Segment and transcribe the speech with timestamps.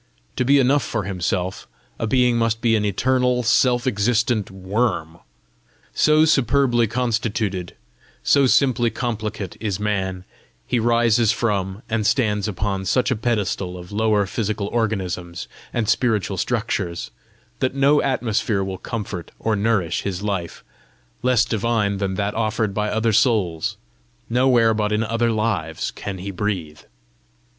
[0.37, 1.67] To be enough for himself,
[1.99, 5.19] a being must be an eternal, self existent worm!
[5.93, 7.75] So superbly constituted,
[8.23, 10.23] so simply complicate is man;
[10.65, 16.37] he rises from and stands upon such a pedestal of lower physical organisms and spiritual
[16.37, 17.11] structures,
[17.59, 20.63] that no atmosphere will comfort or nourish his life,
[21.21, 23.77] less divine than that offered by other souls;
[24.31, 26.79] nowhere but in other lives can he breathe.